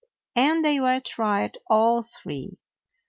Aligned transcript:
And 0.35 0.65
they 0.65 0.79
were 0.79 0.99
tried, 0.99 1.59
all 1.67 2.01
three. 2.01 2.57